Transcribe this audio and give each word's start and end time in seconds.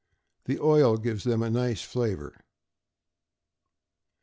The 0.45 0.57
oil 0.59 0.97
gives 0.97 1.25
them 1.25 1.43
a 1.43 1.49
nice 1.51 1.83
flavor. 1.83 2.33